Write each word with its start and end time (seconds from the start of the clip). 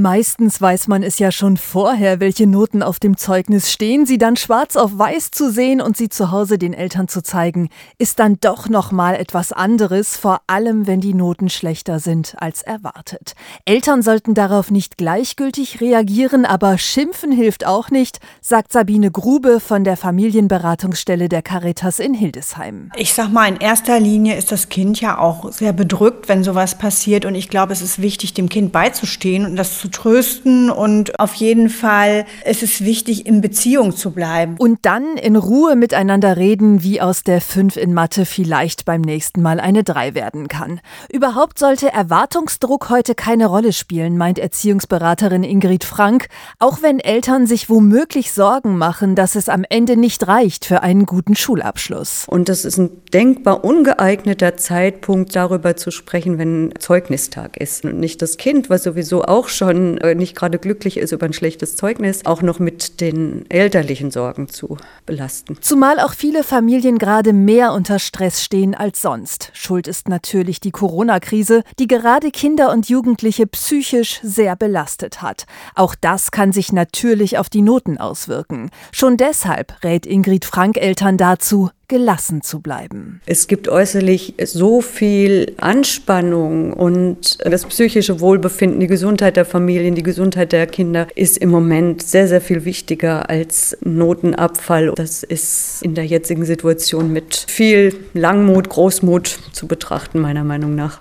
Meistens 0.00 0.60
weiß 0.60 0.86
man 0.86 1.02
es 1.02 1.18
ja 1.18 1.32
schon 1.32 1.56
vorher, 1.56 2.20
welche 2.20 2.46
Noten 2.46 2.84
auf 2.84 3.00
dem 3.00 3.16
Zeugnis 3.16 3.72
stehen. 3.72 4.06
Sie 4.06 4.16
dann 4.16 4.36
schwarz 4.36 4.76
auf 4.76 4.96
weiß 4.96 5.32
zu 5.32 5.50
sehen 5.50 5.80
und 5.80 5.96
sie 5.96 6.08
zu 6.08 6.30
Hause 6.30 6.56
den 6.56 6.72
Eltern 6.72 7.08
zu 7.08 7.20
zeigen, 7.20 7.68
ist 7.98 8.20
dann 8.20 8.38
doch 8.40 8.68
noch 8.68 8.92
mal 8.92 9.16
etwas 9.16 9.50
anderes, 9.50 10.16
vor 10.16 10.40
allem 10.46 10.86
wenn 10.86 11.00
die 11.00 11.14
Noten 11.14 11.48
schlechter 11.48 11.98
sind 11.98 12.36
als 12.38 12.62
erwartet. 12.62 13.34
Eltern 13.64 14.02
sollten 14.02 14.34
darauf 14.34 14.70
nicht 14.70 14.98
gleichgültig 14.98 15.80
reagieren, 15.80 16.44
aber 16.44 16.78
schimpfen 16.78 17.32
hilft 17.32 17.66
auch 17.66 17.90
nicht, 17.90 18.20
sagt 18.40 18.70
Sabine 18.70 19.10
Grube 19.10 19.58
von 19.58 19.82
der 19.82 19.96
Familienberatungsstelle 19.96 21.28
der 21.28 21.42
Caritas 21.42 21.98
in 21.98 22.14
Hildesheim. 22.14 22.92
Ich 22.94 23.14
sag 23.14 23.32
mal, 23.32 23.48
in 23.48 23.56
erster 23.56 23.98
Linie 23.98 24.36
ist 24.36 24.52
das 24.52 24.68
Kind 24.68 25.00
ja 25.00 25.18
auch 25.18 25.50
sehr 25.50 25.72
bedrückt, 25.72 26.28
wenn 26.28 26.44
sowas 26.44 26.78
passiert 26.78 27.24
und 27.24 27.34
ich 27.34 27.48
glaube, 27.48 27.72
es 27.72 27.82
ist 27.82 28.00
wichtig, 28.00 28.32
dem 28.34 28.48
Kind 28.48 28.70
beizustehen 28.70 29.44
und 29.44 29.56
das 29.56 29.80
zu 29.80 29.87
trösten 29.90 30.70
und 30.70 31.18
auf 31.18 31.34
jeden 31.34 31.68
Fall 31.68 32.26
ist 32.44 32.62
es 32.62 32.84
wichtig, 32.84 33.26
in 33.26 33.40
Beziehung 33.40 33.94
zu 33.94 34.12
bleiben. 34.12 34.56
Und 34.58 34.80
dann 34.82 35.16
in 35.16 35.36
Ruhe 35.36 35.76
miteinander 35.76 36.36
reden, 36.36 36.82
wie 36.82 37.00
aus 37.00 37.22
der 37.22 37.40
5 37.40 37.76
in 37.76 37.94
Mathe 37.94 38.26
vielleicht 38.26 38.84
beim 38.84 39.00
nächsten 39.00 39.42
Mal 39.42 39.60
eine 39.60 39.84
3 39.84 40.14
werden 40.14 40.48
kann. 40.48 40.80
Überhaupt 41.12 41.58
sollte 41.58 41.92
Erwartungsdruck 41.92 42.90
heute 42.90 43.14
keine 43.14 43.46
Rolle 43.46 43.72
spielen, 43.72 44.16
meint 44.16 44.38
Erziehungsberaterin 44.38 45.42
Ingrid 45.42 45.84
Frank, 45.84 46.28
auch 46.58 46.82
wenn 46.82 47.00
Eltern 47.00 47.46
sich 47.46 47.70
womöglich 47.70 48.32
Sorgen 48.32 48.76
machen, 48.78 49.14
dass 49.14 49.34
es 49.34 49.48
am 49.48 49.64
Ende 49.68 49.96
nicht 49.96 50.26
reicht 50.28 50.64
für 50.64 50.82
einen 50.82 51.06
guten 51.06 51.36
Schulabschluss. 51.36 52.26
Und 52.28 52.48
das 52.48 52.64
ist 52.64 52.78
ein 52.78 52.90
denkbar 53.12 53.64
ungeeigneter 53.64 54.56
Zeitpunkt, 54.56 55.34
darüber 55.34 55.76
zu 55.76 55.90
sprechen, 55.90 56.38
wenn 56.38 56.72
Zeugnistag 56.78 57.56
ist 57.56 57.84
und 57.84 57.98
nicht 57.98 58.22
das 58.22 58.36
Kind, 58.36 58.70
was 58.70 58.82
sowieso 58.82 59.24
auch 59.24 59.48
schon 59.48 59.77
schon 59.78 59.98
äh, 59.98 60.14
nicht 60.14 60.34
gerade 60.34 60.58
glücklich 60.58 60.96
ist 60.96 61.12
über 61.12 61.26
ein 61.26 61.32
schlechtes 61.32 61.76
Zeugnis, 61.76 62.26
auch 62.26 62.42
noch 62.42 62.58
mit 62.58 63.00
den 63.00 63.44
elterlichen 63.48 64.10
Sorgen 64.10 64.48
zu 64.48 64.76
belasten. 65.06 65.56
Zumal 65.60 66.00
auch 66.00 66.12
viele 66.12 66.42
Familien 66.42 66.98
gerade 66.98 67.32
mehr 67.32 67.72
unter 67.72 67.98
Stress 67.98 68.42
stehen 68.42 68.74
als 68.74 69.00
sonst. 69.00 69.50
Schuld 69.54 69.86
ist 69.86 70.08
natürlich 70.08 70.60
die 70.60 70.70
Corona-Krise, 70.70 71.62
die 71.78 71.86
gerade 71.86 72.30
Kinder 72.30 72.72
und 72.72 72.88
Jugendliche 72.88 73.46
psychisch 73.46 74.20
sehr 74.22 74.56
belastet 74.56 75.22
hat. 75.22 75.46
Auch 75.74 75.94
das 75.94 76.30
kann 76.30 76.52
sich 76.52 76.72
natürlich 76.72 77.38
auf 77.38 77.48
die 77.48 77.62
Noten 77.62 77.98
auswirken. 77.98 78.70
Schon 78.92 79.16
deshalb 79.16 79.82
rät 79.84 80.06
Ingrid 80.06 80.44
Frank 80.44 80.76
Eltern 80.76 81.16
dazu, 81.16 81.70
gelassen 81.88 82.42
zu 82.42 82.60
bleiben. 82.60 83.22
Es 83.24 83.48
gibt 83.48 83.68
äußerlich 83.68 84.34
so 84.44 84.82
viel 84.82 85.54
Anspannung 85.56 86.74
und 86.74 87.38
das 87.44 87.64
psychische 87.64 88.20
Wohlbefinden, 88.20 88.78
die 88.78 88.86
Gesundheit 88.86 89.36
der 89.36 89.46
Familien, 89.46 89.94
die 89.94 90.02
Gesundheit 90.02 90.52
der 90.52 90.66
Kinder 90.66 91.08
ist 91.14 91.38
im 91.38 91.48
Moment 91.48 92.02
sehr, 92.02 92.28
sehr 92.28 92.42
viel 92.42 92.66
wichtiger 92.66 93.30
als 93.30 93.76
Notenabfall. 93.82 94.92
Das 94.94 95.22
ist 95.22 95.82
in 95.82 95.94
der 95.94 96.04
jetzigen 96.04 96.44
Situation 96.44 97.12
mit 97.12 97.46
viel 97.48 97.94
Langmut, 98.12 98.68
Großmut 98.68 99.38
zu 99.52 99.66
betrachten, 99.66 100.20
meiner 100.20 100.44
Meinung 100.44 100.74
nach. 100.74 101.00